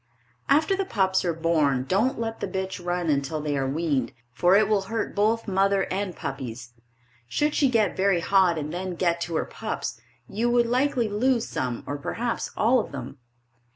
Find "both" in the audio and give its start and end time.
5.13-5.47